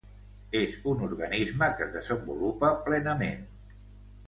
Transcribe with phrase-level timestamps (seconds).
[0.59, 3.49] És un organisme que es desenvolupa plenament.